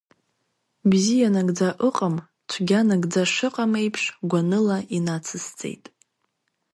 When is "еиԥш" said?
3.81-4.03